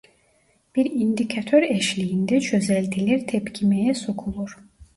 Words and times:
Bir 0.75 0.85
indikatör 0.91 1.61
eşliğinde 1.63 2.41
çözeltiler 2.41 3.27
tepkimeye 3.27 3.93
sokulur. 3.93 4.57